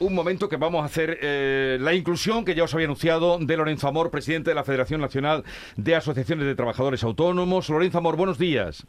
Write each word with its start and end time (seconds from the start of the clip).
un 0.00 0.14
momento 0.14 0.48
que 0.48 0.56
vamos 0.56 0.82
a 0.82 0.86
hacer 0.86 1.18
eh, 1.20 1.78
la 1.80 1.94
inclusión 1.94 2.44
que 2.44 2.54
ya 2.54 2.64
os 2.64 2.74
había 2.74 2.86
anunciado 2.86 3.38
de 3.38 3.56
Lorenzo 3.56 3.86
Amor, 3.86 4.10
presidente 4.10 4.50
de 4.50 4.54
la 4.54 4.64
Federación 4.64 5.00
Nacional 5.00 5.44
de 5.76 5.94
Asociaciones 5.94 6.46
de 6.46 6.54
Trabajadores 6.54 7.04
Autónomos. 7.04 7.68
Lorenzo 7.68 7.98
Amor, 7.98 8.16
buenos 8.16 8.38
días. 8.38 8.86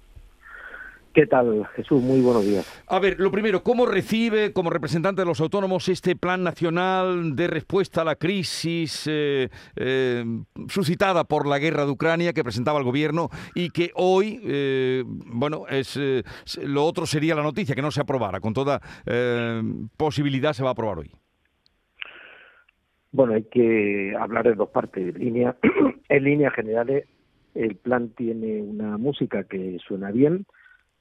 ¿Qué 1.13 1.27
tal, 1.27 1.65
Jesús? 1.75 2.01
Muy 2.01 2.21
buenos 2.21 2.45
días. 2.45 2.83
A 2.87 2.97
ver, 2.99 3.19
lo 3.19 3.31
primero, 3.31 3.63
¿cómo 3.63 3.85
recibe 3.85 4.53
como 4.53 4.69
representante 4.69 5.21
de 5.21 5.25
los 5.25 5.41
autónomos 5.41 5.89
este 5.89 6.15
plan 6.15 6.41
nacional 6.41 7.35
de 7.35 7.47
respuesta 7.47 8.01
a 8.01 8.05
la 8.05 8.15
crisis 8.15 9.07
eh, 9.11 9.49
eh, 9.75 10.23
suscitada 10.69 11.25
por 11.25 11.47
la 11.47 11.59
guerra 11.59 11.85
de 11.85 11.91
Ucrania 11.91 12.31
que 12.31 12.45
presentaba 12.45 12.79
el 12.79 12.85
gobierno 12.85 13.29
y 13.55 13.71
que 13.71 13.91
hoy, 13.95 14.39
eh, 14.45 15.03
bueno, 15.05 15.65
es 15.69 15.99
lo 16.63 16.85
otro 16.85 17.05
sería 17.05 17.35
la 17.35 17.43
noticia, 17.43 17.75
que 17.75 17.81
no 17.81 17.91
se 17.91 18.01
aprobara, 18.01 18.39
con 18.39 18.53
toda 18.53 18.79
posibilidad 19.97 20.53
se 20.53 20.63
va 20.63 20.69
a 20.69 20.73
aprobar 20.73 20.99
hoy? 20.99 21.11
Bueno, 23.11 23.33
hay 23.33 23.43
que 23.43 24.15
hablar 24.17 24.45
de 24.45 24.55
dos 24.55 24.69
partes. 24.69 25.13
En 25.13 25.19
línea, 25.21 25.57
en 26.09 26.23
líneas 26.23 26.53
generales, 26.53 27.05
el 27.53 27.75
plan 27.75 28.09
tiene 28.09 28.61
una 28.61 28.97
música 28.97 29.43
que 29.43 29.77
suena 29.85 30.11
bien, 30.11 30.45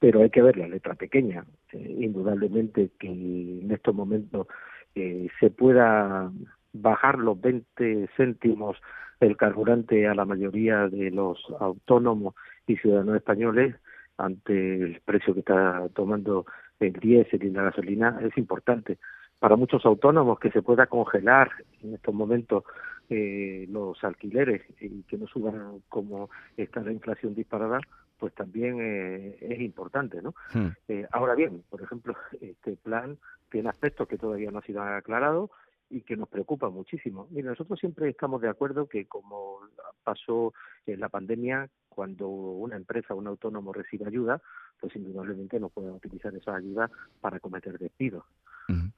pero 0.01 0.23
hay 0.23 0.31
que 0.31 0.41
ver 0.41 0.57
la 0.57 0.67
letra 0.67 0.95
pequeña. 0.95 1.45
Eh, 1.73 1.97
indudablemente 1.99 2.89
que 2.99 3.07
en 3.07 3.71
estos 3.71 3.93
momentos 3.93 4.47
eh, 4.95 5.27
se 5.39 5.51
pueda 5.51 6.31
bajar 6.73 7.19
los 7.19 7.39
20 7.39 8.09
céntimos 8.17 8.77
el 9.19 9.37
carburante 9.37 10.07
a 10.07 10.15
la 10.15 10.25
mayoría 10.25 10.87
de 10.87 11.11
los 11.11 11.37
autónomos 11.59 12.33
y 12.65 12.77
ciudadanos 12.77 13.15
españoles 13.17 13.75
ante 14.17 14.81
el 14.81 15.01
precio 15.05 15.35
que 15.35 15.41
está 15.41 15.87
tomando 15.93 16.47
el 16.79 16.93
diésel 16.93 17.43
y 17.43 17.51
la 17.51 17.65
gasolina 17.65 18.19
es 18.23 18.35
importante. 18.39 18.97
Para 19.37 19.55
muchos 19.55 19.85
autónomos 19.85 20.39
que 20.39 20.49
se 20.49 20.63
pueda 20.63 20.87
congelar 20.87 21.51
en 21.83 21.93
estos 21.93 22.15
momentos 22.15 22.63
eh, 23.07 23.67
los 23.69 24.03
alquileres 24.03 24.63
y 24.79 25.03
que 25.03 25.19
no 25.19 25.27
suban 25.27 25.83
como 25.89 26.31
está 26.57 26.81
la 26.81 26.91
inflación 26.91 27.35
disparada, 27.35 27.81
pues 28.21 28.35
también 28.35 28.77
eh, 28.79 29.35
es 29.41 29.59
importante, 29.61 30.21
¿no? 30.21 30.35
Hmm. 30.53 30.67
Eh, 30.87 31.07
ahora 31.11 31.33
bien, 31.33 31.63
por 31.67 31.81
ejemplo, 31.81 32.15
este 32.39 32.77
plan 32.77 33.17
tiene 33.49 33.69
aspectos 33.69 34.07
que 34.07 34.19
todavía 34.19 34.51
no 34.51 34.59
han 34.59 34.63
sido 34.63 34.83
aclarados 34.83 35.49
y 35.89 36.01
que 36.01 36.15
nos 36.15 36.29
preocupa 36.29 36.69
muchísimo. 36.69 37.27
Mira, 37.31 37.49
nosotros 37.49 37.79
siempre 37.79 38.07
estamos 38.07 38.39
de 38.39 38.49
acuerdo 38.49 38.87
que 38.87 39.07
como 39.07 39.57
pasó 40.03 40.53
en 40.85 40.99
la 40.99 41.09
pandemia, 41.09 41.67
cuando 41.89 42.27
una 42.29 42.75
empresa 42.75 43.15
o 43.15 43.17
un 43.17 43.25
autónomo 43.25 43.73
recibe 43.73 44.05
ayuda, 44.05 44.39
pues 44.79 44.95
indudablemente 44.95 45.59
no 45.59 45.69
puede 45.69 45.89
utilizar 45.89 46.35
esa 46.35 46.55
ayuda 46.55 46.91
para 47.21 47.39
cometer 47.39 47.79
despidos. 47.79 48.23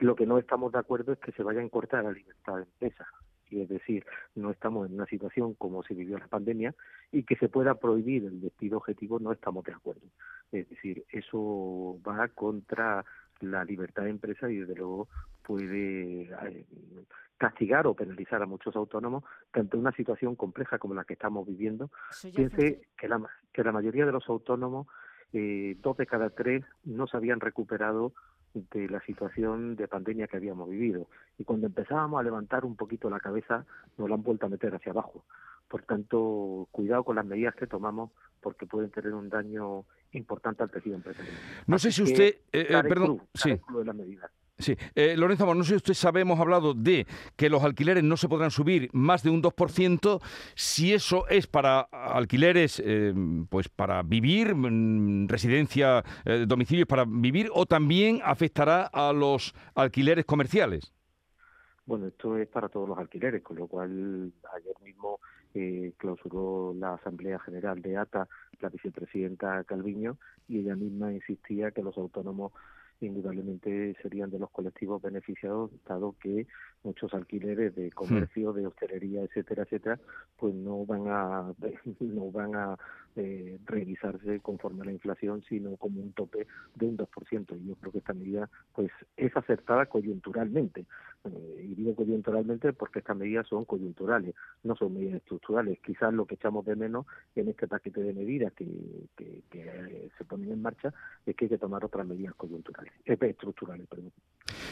Lo 0.00 0.14
que 0.14 0.26
no 0.26 0.36
estamos 0.36 0.70
de 0.70 0.78
acuerdo 0.78 1.14
es 1.14 1.18
que 1.18 1.32
se 1.32 1.42
vaya 1.42 1.62
a 1.62 1.68
cortar 1.70 2.04
la 2.04 2.12
libertad 2.12 2.56
de 2.56 2.62
empresa 2.62 3.08
es 3.62 3.68
decir, 3.68 4.04
no 4.34 4.50
estamos 4.50 4.88
en 4.88 4.94
una 4.94 5.06
situación 5.06 5.54
como 5.54 5.82
se 5.82 5.94
vivió 5.94 6.18
la 6.18 6.28
pandemia 6.28 6.74
y 7.12 7.24
que 7.24 7.36
se 7.36 7.48
pueda 7.48 7.74
prohibir 7.74 8.24
el 8.24 8.40
despido 8.40 8.78
objetivo, 8.78 9.18
no 9.18 9.32
estamos 9.32 9.64
de 9.64 9.72
acuerdo. 9.72 10.06
Es 10.52 10.68
decir, 10.68 11.04
eso 11.10 11.98
va 12.06 12.28
contra 12.28 13.04
la 13.40 13.64
libertad 13.64 14.04
de 14.04 14.10
empresa 14.10 14.50
y 14.50 14.58
desde 14.58 14.74
luego 14.74 15.08
puede 15.42 16.22
eh, 16.22 16.66
castigar 17.36 17.86
o 17.86 17.94
penalizar 17.94 18.42
a 18.42 18.46
muchos 18.46 18.74
autónomos 18.76 19.24
que 19.52 19.60
ante 19.60 19.76
una 19.76 19.92
situación 19.92 20.36
compleja 20.36 20.78
como 20.78 20.94
la 20.94 21.04
que 21.04 21.14
estamos 21.14 21.46
viviendo. 21.46 21.90
Piense 22.34 22.88
que 22.96 23.08
la, 23.08 23.20
que 23.52 23.64
la 23.64 23.72
mayoría 23.72 24.06
de 24.06 24.12
los 24.12 24.28
autónomos, 24.28 24.86
eh, 25.34 25.76
dos 25.82 25.96
de 25.96 26.06
cada 26.06 26.30
tres, 26.30 26.64
no 26.84 27.06
se 27.06 27.16
habían 27.16 27.40
recuperado 27.40 28.12
de 28.54 28.88
la 28.88 29.00
situación 29.00 29.74
de 29.74 29.88
pandemia 29.88 30.28
que 30.28 30.36
habíamos 30.36 30.70
vivido. 30.70 31.08
Y 31.38 31.44
cuando 31.44 31.66
empezábamos 31.66 32.20
a 32.20 32.22
levantar 32.22 32.64
un 32.64 32.76
poquito 32.76 33.10
la 33.10 33.18
cabeza, 33.18 33.66
nos 33.98 34.08
la 34.08 34.14
han 34.14 34.22
vuelto 34.22 34.46
a 34.46 34.48
meter 34.48 34.72
hacia 34.74 34.92
abajo. 34.92 35.24
Por 35.66 35.82
tanto, 35.82 36.68
cuidado 36.70 37.02
con 37.02 37.16
las 37.16 37.26
medidas 37.26 37.56
que 37.56 37.66
tomamos 37.66 38.12
porque 38.40 38.64
pueden 38.66 38.90
tener 38.90 39.12
un 39.12 39.28
daño 39.28 39.84
importante 40.12 40.62
al 40.62 40.70
tejido 40.70 40.94
empresarial. 40.94 41.34
No 41.66 41.78
sé 41.80 41.90
si 41.90 42.02
usted, 42.02 42.36
eh, 42.52 42.66
eh, 42.70 42.82
perdón, 42.88 43.22
sí. 43.34 43.50
de 43.50 43.84
las 43.84 43.96
medidas. 43.96 44.30
Sí, 44.56 44.76
eh, 44.94 45.16
Lorenzo, 45.16 45.52
no 45.52 45.64
sé 45.64 45.70
si 45.70 45.76
usted 45.76 45.94
sabe, 45.94 46.20
hemos 46.20 46.38
hablado 46.38 46.74
de 46.74 47.06
que 47.36 47.50
los 47.50 47.64
alquileres 47.64 48.04
no 48.04 48.16
se 48.16 48.28
podrán 48.28 48.52
subir 48.52 48.88
más 48.92 49.24
de 49.24 49.30
un 49.30 49.42
2%, 49.42 50.20
si 50.54 50.92
eso 50.92 51.26
es 51.28 51.48
para 51.48 51.80
alquileres, 51.80 52.80
eh, 52.84 53.12
pues 53.50 53.68
para 53.68 54.02
vivir, 54.04 54.54
mm, 54.54 55.26
residencia, 55.26 56.04
eh, 56.24 56.44
domicilios 56.46 56.86
para 56.86 57.04
vivir, 57.04 57.50
o 57.52 57.66
también 57.66 58.20
afectará 58.24 58.84
a 58.92 59.12
los 59.12 59.54
alquileres 59.74 60.24
comerciales. 60.24 60.92
Bueno, 61.84 62.06
esto 62.06 62.38
es 62.38 62.46
para 62.48 62.68
todos 62.68 62.88
los 62.88 62.98
alquileres, 62.98 63.42
con 63.42 63.58
lo 63.58 63.66
cual 63.66 64.32
ayer 64.56 64.74
mismo 64.82 65.18
eh, 65.52 65.92
clausuró 65.98 66.74
la 66.74 66.94
Asamblea 66.94 67.38
General 67.40 67.80
de 67.82 67.96
ATA 67.96 68.28
la 68.60 68.68
vicepresidenta 68.70 69.62
Calviño 69.64 70.16
y 70.48 70.60
ella 70.60 70.76
misma 70.76 71.12
insistía 71.12 71.70
que 71.72 71.82
los 71.82 71.96
autónomos 71.98 72.52
indudablemente 73.06 73.96
serían 74.02 74.30
de 74.30 74.38
los 74.38 74.50
colectivos 74.50 75.02
beneficiados, 75.02 75.70
dado 75.86 76.14
que 76.20 76.46
muchos 76.82 77.12
alquileres 77.14 77.74
de 77.74 77.90
comercio, 77.92 78.52
de 78.52 78.66
hostelería, 78.66 79.22
etcétera, 79.22 79.62
etcétera, 79.62 79.98
pues 80.36 80.54
no 80.54 80.84
van 80.84 81.08
a 81.08 81.54
no 82.00 82.30
van 82.30 82.54
a 82.54 82.78
eh, 83.16 83.58
revisarse 83.66 84.40
conforme 84.40 84.82
a 84.82 84.86
la 84.86 84.92
inflación, 84.92 85.42
sino 85.48 85.76
como 85.76 86.00
un 86.00 86.12
tope 86.12 86.46
de 86.74 86.86
un 86.86 86.96
2%. 86.96 87.60
Y 87.60 87.68
yo 87.68 87.74
creo 87.76 87.92
que 87.92 87.98
esta 87.98 88.12
medida 88.12 88.50
pues 88.74 88.90
es 89.16 89.36
acertada 89.36 89.86
coyunturalmente. 89.86 90.86
Eh, 91.24 91.66
y 91.70 91.74
digo 91.74 91.94
coyunturalmente 91.94 92.72
porque 92.72 92.98
estas 92.98 93.16
medidas 93.16 93.46
son 93.46 93.64
coyunturales, 93.64 94.34
no 94.62 94.76
son 94.76 94.94
medidas 94.94 95.16
estructurales. 95.16 95.78
Quizás 95.80 96.12
lo 96.12 96.26
que 96.26 96.34
echamos 96.34 96.64
de 96.66 96.76
menos 96.76 97.06
en 97.34 97.48
este 97.48 97.66
paquete 97.66 98.02
de 98.02 98.12
medidas 98.12 98.52
que, 98.52 98.66
que, 99.16 99.42
que 99.50 100.10
se 100.18 100.24
ponen 100.24 100.52
en 100.52 100.62
marcha 100.62 100.92
es 101.24 101.34
que 101.36 101.46
hay 101.46 101.48
que 101.50 101.58
tomar 101.58 101.84
otras 101.84 102.06
medidas 102.06 102.34
coyunturales, 102.34 102.92
eh, 103.06 103.16
estructurales. 103.20 103.86
Perdón. 103.86 104.12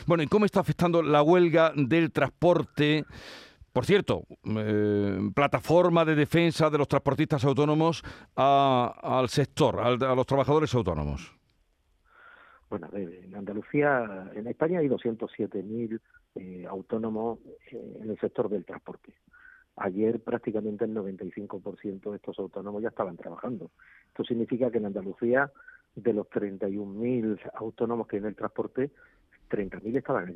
Bueno, 0.07 0.23
¿y 0.23 0.27
cómo 0.27 0.45
está 0.45 0.61
afectando 0.61 1.03
la 1.03 1.23
huelga 1.23 1.73
del 1.77 2.11
transporte? 2.11 3.05
Por 3.73 3.87
cierto, 3.87 4.25
eh, 4.45 5.19
plataforma 5.35 6.05
de 6.05 6.15
defensa 6.15 6.69
de 6.69 6.79
los 6.79 6.89
transportistas 6.89 7.45
autónomos 7.45 8.03
al 8.35 9.29
sector, 9.29 9.81
a 9.81 10.15
los 10.15 10.27
trabajadores 10.27 10.75
autónomos. 10.75 11.35
Bueno, 12.69 12.89
en 12.95 13.35
Andalucía, 13.35 14.31
en 14.35 14.47
España 14.47 14.79
hay 14.79 14.89
207.000 14.89 16.01
eh, 16.37 16.67
autónomos 16.67 17.39
eh, 17.71 17.99
en 18.01 18.09
el 18.09 18.19
sector 18.19 18.49
del 18.49 18.65
transporte. 18.65 19.13
Ayer 19.77 20.21
prácticamente 20.21 20.87
el 20.87 20.95
95% 20.95 22.11
de 22.11 22.17
estos 22.17 22.39
autónomos 22.39 22.83
ya 22.83 22.89
estaban 22.89 23.19
trabajando. 23.19 23.71
Esto 24.09 24.25
significa 24.25 24.71
que 24.71 24.79
en 24.79 24.87
Andalucía, 24.87 25.51
de 25.95 26.13
los 26.15 26.27
31.000 26.29 27.39
autónomos 27.55 28.07
que 28.07 28.17
hay 28.17 28.21
en 28.21 28.29
el 28.29 28.37
transporte, 28.37 28.91
30.000 29.53 29.97
estaban 29.99 30.33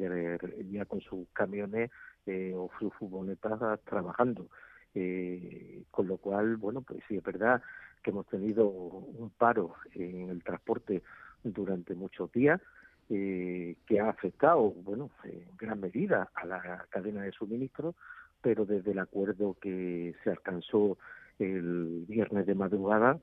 ya 0.70 0.84
con 0.84 1.00
sus 1.00 1.26
camiones 1.32 1.90
eh, 2.26 2.52
o 2.54 2.70
sus 2.78 2.92
furgonetas 2.94 3.80
trabajando. 3.84 4.48
Eh, 4.94 5.82
con 5.90 6.06
lo 6.06 6.18
cual, 6.18 6.56
bueno, 6.56 6.82
pues 6.82 7.00
sí, 7.08 7.16
es 7.16 7.22
verdad 7.22 7.62
que 8.02 8.10
hemos 8.10 8.26
tenido 8.26 8.66
un 8.66 9.30
paro 9.30 9.74
en 9.92 10.30
el 10.30 10.42
transporte 10.42 11.02
durante 11.42 11.94
muchos 11.94 12.30
días, 12.32 12.60
eh, 13.08 13.76
que 13.86 14.00
ha 14.00 14.08
afectado, 14.08 14.70
bueno, 14.70 15.10
en 15.24 15.56
gran 15.56 15.80
medida 15.80 16.30
a 16.34 16.46
la 16.46 16.86
cadena 16.90 17.22
de 17.22 17.32
suministro, 17.32 17.94
pero 18.42 18.64
desde 18.64 18.92
el 18.92 18.98
acuerdo 18.98 19.56
que 19.60 20.14
se 20.24 20.30
alcanzó 20.30 20.98
el 21.38 22.04
viernes 22.08 22.46
de 22.46 22.54
madrugada, 22.54 23.18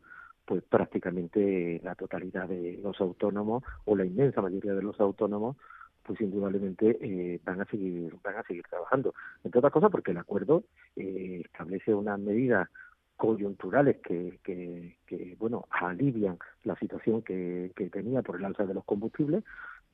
pues 0.46 0.64
prácticamente 0.64 1.80
la 1.84 1.96
totalidad 1.96 2.48
de 2.48 2.80
los 2.82 3.00
autónomos 3.00 3.64
o 3.86 3.96
la 3.96 4.06
inmensa 4.06 4.42
mayoría 4.42 4.74
de 4.74 4.84
los 4.84 5.00
autónomos 5.00 5.58
pues 6.04 6.20
indudablemente 6.20 6.98
eh, 7.02 7.40
van 7.46 7.62
a 7.62 7.66
seguir 7.66 8.14
van 8.24 8.36
a 8.38 8.44
seguir 8.44 8.64
trabajando. 8.70 9.14
Entre 9.44 9.60
otras 9.60 9.74
cosas 9.74 9.90
porque 9.90 10.12
el 10.12 10.18
acuerdo 10.18 10.64
eh, 10.96 11.42
establece 11.46 11.94
unas 11.94 12.20
medidas 12.20 12.68
coyunturales 13.16 13.98
que, 14.04 14.40
que, 14.44 14.98
que, 15.06 15.36
bueno 15.40 15.66
alivian 15.70 16.38
la 16.64 16.76
situación 16.76 17.22
que, 17.22 17.72
que 17.76 17.90
tenía 17.90 18.22
por 18.22 18.38
el 18.38 18.46
alza 18.46 18.66
de 18.66 18.74
los 18.74 18.84
combustibles 18.84 19.44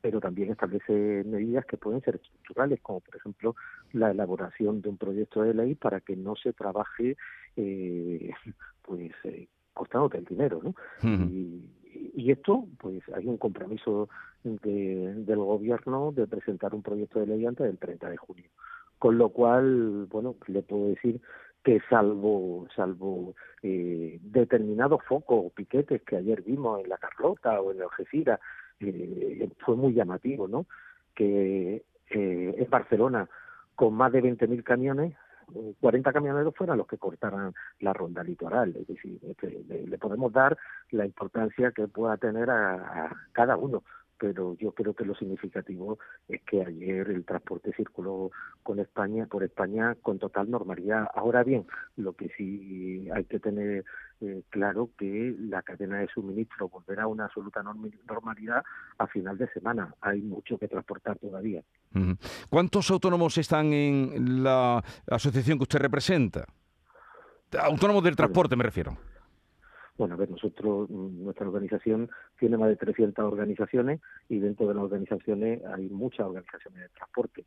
pero 0.01 0.21
también 0.21 0.51
establece 0.51 1.23
medidas 1.25 1.65
que 1.65 1.77
pueden 1.77 2.01
ser 2.01 2.15
estructurales 2.15 2.79
como 2.81 3.01
por 3.01 3.15
ejemplo 3.17 3.55
la 3.91 4.11
elaboración 4.11 4.81
de 4.81 4.89
un 4.89 4.97
proyecto 4.97 5.41
de 5.41 5.53
ley 5.53 5.75
para 5.75 5.99
que 5.99 6.15
no 6.15 6.35
se 6.35 6.53
trabaje 6.53 7.17
eh, 7.57 8.31
pues 8.81 9.11
eh, 9.25 9.47
costándote 9.79 10.17
el 10.17 10.25
dinero 10.25 10.59
no 10.61 10.73
y, 11.03 11.63
y 12.15 12.31
esto, 12.31 12.67
pues 12.79 13.01
hay 13.15 13.25
un 13.27 13.37
compromiso 13.37 14.09
de, 14.43 15.13
del 15.15 15.37
gobierno 15.37 16.11
de 16.11 16.27
presentar 16.27 16.73
un 16.73 16.81
proyecto 16.81 17.19
de 17.19 17.27
ley 17.27 17.45
antes 17.45 17.65
del 17.65 17.77
30 17.77 18.09
de 18.09 18.17
junio. 18.17 18.45
Con 18.97 19.17
lo 19.17 19.29
cual, 19.29 20.07
bueno, 20.09 20.35
le 20.47 20.61
puedo 20.61 20.89
decir 20.89 21.21
que 21.63 21.81
salvo 21.89 22.67
salvo 22.75 23.35
eh, 23.63 24.19
determinados 24.21 25.03
focos 25.05 25.45
o 25.45 25.49
piquetes 25.49 26.01
que 26.03 26.17
ayer 26.17 26.41
vimos 26.41 26.81
en 26.81 26.89
la 26.89 26.97
Carlota 26.97 27.61
o 27.61 27.71
en 27.71 27.77
el 27.77 27.83
Algeciras, 27.83 28.39
eh, 28.79 29.49
fue 29.59 29.75
muy 29.75 29.93
llamativo, 29.93 30.47
¿no? 30.47 30.65
Que 31.15 31.83
eh, 32.09 32.55
en 32.57 32.69
Barcelona 32.69 33.29
con 33.75 33.93
más 33.93 34.11
de 34.11 34.23
20.000 34.23 34.63
camiones 34.63 35.15
40 35.79 36.13
camioneros 36.13 36.55
fueran 36.55 36.77
los 36.77 36.87
que 36.87 36.97
cortaran 36.97 37.53
la 37.79 37.93
ronda 37.93 38.23
litoral. 38.23 38.75
Es 38.75 38.87
decir, 38.87 39.19
este, 39.23 39.63
le, 39.67 39.97
podemos 39.97 40.31
dar 40.31 40.57
la 40.91 41.05
importancia 41.05 41.71
que 41.71 41.87
pueda 41.87 42.17
tener 42.17 42.49
a, 42.49 43.15
cada 43.31 43.57
uno 43.57 43.83
pero 44.19 44.55
yo 44.57 44.73
creo 44.73 44.93
que 44.93 45.05
lo 45.05 45.15
significativo 45.15 45.97
es 46.27 46.41
que 46.43 46.61
ayer 46.61 47.09
el 47.09 47.25
transporte 47.25 47.73
circuló 47.73 48.31
con 48.61 48.79
España 48.79 49.25
por 49.25 49.43
España 49.43 49.95
con 50.01 50.19
total 50.19 50.51
normalidad. 50.51 51.07
Ahora 51.15 51.43
bien, 51.43 51.65
lo 51.95 52.13
que 52.13 52.29
sí 52.37 53.07
hay 53.15 53.23
que 53.23 53.39
tener 53.39 53.85
eh, 54.21 54.43
claro 54.49 54.89
que 54.97 55.35
la 55.39 55.61
cadena 55.61 55.99
de 55.99 56.07
suministro 56.07 56.67
volverá 56.67 57.03
a 57.03 57.07
una 57.07 57.25
absoluta 57.25 57.63
normalidad 57.63 58.63
a 58.97 59.07
final 59.07 59.37
de 59.37 59.47
semana. 59.53 59.95
Hay 60.01 60.21
mucho 60.21 60.57
que 60.57 60.67
transportar 60.67 61.17
todavía. 61.17 61.63
¿Cuántos 62.49 62.91
autónomos 62.91 63.37
están 63.37 63.71
en 63.71 64.43
la 64.43 64.83
asociación 65.07 65.57
que 65.57 65.63
usted 65.63 65.79
representa? 65.79 66.45
Autónomos 67.57 68.03
del 68.03 68.15
transporte, 68.15 68.55
me 68.55 68.63
refiero. 68.63 68.97
Bueno, 69.99 70.13
a 70.13 70.17
ver, 70.17 70.31
nosotros, 70.31 70.89
mm, 70.89 71.25
nuestra 71.25 71.45
organización 71.45 72.09
tiene 72.39 72.57
más 72.57 72.69
de 72.69 72.77
300 72.77 73.25
organizaciones 73.25 73.99
y 74.29 74.39
dentro 74.39 74.65
de 74.65 74.73
las 74.73 74.83
organizaciones 74.85 75.61
hay 75.65 75.89
muchas 75.89 76.25
organizaciones 76.25 76.83
de 76.83 76.89
transporte. 76.95 77.43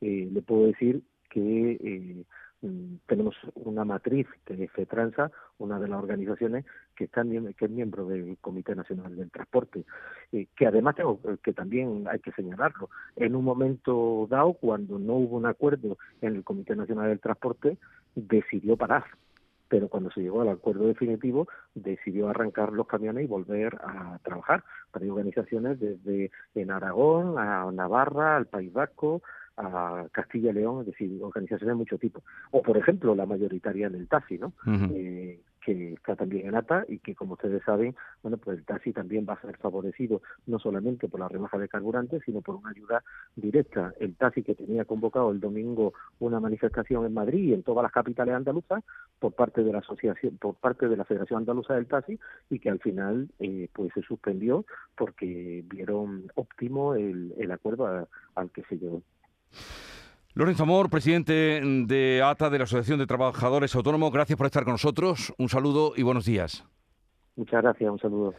Eh, 0.00 0.28
le 0.32 0.40
puedo 0.40 0.68
decir 0.68 1.02
que 1.28 1.72
eh, 1.72 2.24
mm, 2.62 2.98
tenemos 3.08 3.34
una 3.56 3.84
matriz 3.84 4.28
que 4.44 4.54
es 4.54 4.70
FETRANSA, 4.70 5.32
una 5.58 5.80
de 5.80 5.88
las 5.88 6.00
organizaciones 6.00 6.64
que, 6.94 7.04
está, 7.06 7.24
que 7.24 7.64
es 7.64 7.70
miembro 7.72 8.06
del 8.06 8.38
Comité 8.40 8.76
Nacional 8.76 9.16
del 9.16 9.32
Transporte, 9.32 9.84
eh, 10.30 10.46
que 10.56 10.66
además 10.68 10.94
tengo 10.94 11.18
que 11.42 11.52
también 11.54 12.04
hay 12.08 12.20
que 12.20 12.30
señalarlo, 12.30 12.88
en 13.16 13.34
un 13.34 13.44
momento 13.44 14.28
dado, 14.30 14.52
cuando 14.52 14.96
no 15.00 15.14
hubo 15.14 15.38
un 15.38 15.46
acuerdo 15.46 15.98
en 16.20 16.36
el 16.36 16.44
Comité 16.44 16.76
Nacional 16.76 17.08
del 17.08 17.18
Transporte, 17.18 17.78
decidió 18.14 18.76
parar 18.76 19.06
pero 19.68 19.88
cuando 19.88 20.10
se 20.10 20.20
llegó 20.20 20.42
al 20.42 20.48
acuerdo 20.48 20.86
definitivo 20.86 21.48
decidió 21.74 22.28
arrancar 22.28 22.72
los 22.72 22.86
camiones 22.86 23.24
y 23.24 23.26
volver 23.26 23.76
a 23.82 24.18
trabajar 24.22 24.64
para 24.90 25.06
organizaciones 25.06 25.80
desde 25.80 26.30
en 26.54 26.70
Aragón 26.70 27.38
a 27.38 27.70
Navarra, 27.72 28.36
al 28.36 28.46
País 28.46 28.72
Vasco, 28.72 29.22
a 29.56 30.06
Castilla 30.12 30.50
y 30.50 30.54
León, 30.54 30.80
es 30.80 30.86
decir, 30.86 31.18
organizaciones 31.22 31.74
de 31.74 31.78
mucho 31.78 31.98
tipo. 31.98 32.22
O, 32.50 32.62
por 32.62 32.76
ejemplo, 32.76 33.14
la 33.14 33.26
mayoritaria 33.26 33.88
del 33.88 34.08
taxi, 34.08 34.38
¿no? 34.38 34.52
eh, 34.92 35.40
que 35.66 35.94
está 35.94 36.14
también 36.14 36.46
en 36.46 36.54
ATA 36.54 36.84
y 36.86 37.00
que, 37.00 37.16
como 37.16 37.32
ustedes 37.32 37.60
saben, 37.64 37.96
bueno, 38.22 38.38
pues 38.38 38.58
el 38.58 38.64
taxi 38.64 38.92
también 38.92 39.26
va 39.28 39.32
a 39.32 39.40
ser 39.40 39.56
favorecido 39.56 40.22
no 40.46 40.60
solamente 40.60 41.08
por 41.08 41.18
la 41.18 41.28
rebaja 41.28 41.58
de 41.58 41.68
carburantes, 41.68 42.22
sino 42.24 42.40
por 42.40 42.54
una 42.54 42.70
ayuda 42.70 43.02
directa. 43.34 43.92
El 43.98 44.14
taxi 44.14 44.44
que 44.44 44.54
tenía 44.54 44.84
convocado 44.84 45.32
el 45.32 45.40
domingo 45.40 45.92
una 46.20 46.38
manifestación 46.38 47.04
en 47.04 47.14
Madrid 47.14 47.48
y 47.48 47.52
en 47.52 47.64
todas 47.64 47.82
las 47.82 47.90
capitales 47.90 48.36
andaluzas 48.36 48.84
por 49.18 49.32
parte 49.32 49.64
de 49.64 49.72
la 49.72 49.80
asociación, 49.80 50.36
por 50.38 50.54
parte 50.54 50.86
de 50.86 50.96
la 50.96 51.04
Federación 51.04 51.38
Andaluza 51.38 51.74
del 51.74 51.88
Taxi 51.88 52.16
y 52.48 52.60
que 52.60 52.70
al 52.70 52.78
final 52.78 53.28
eh, 53.40 53.68
pues 53.72 53.90
se 53.92 54.02
suspendió 54.02 54.64
porque 54.96 55.64
vieron 55.66 56.30
óptimo 56.36 56.94
el, 56.94 57.34
el 57.38 57.50
acuerdo 57.50 58.08
al 58.36 58.50
que 58.50 58.62
se 58.68 58.78
llegó. 58.78 59.02
Lorenzo 60.36 60.64
Amor, 60.64 60.90
presidente 60.90 61.62
de 61.62 62.20
ATA, 62.22 62.50
de 62.50 62.58
la 62.58 62.64
Asociación 62.64 62.98
de 62.98 63.06
Trabajadores 63.06 63.74
Autónomos, 63.74 64.12
gracias 64.12 64.36
por 64.36 64.44
estar 64.44 64.64
con 64.64 64.74
nosotros. 64.74 65.32
Un 65.38 65.48
saludo 65.48 65.94
y 65.96 66.02
buenos 66.02 66.26
días. 66.26 66.62
Muchas 67.36 67.62
gracias, 67.62 67.90
un 67.90 67.98
saludo. 67.98 68.34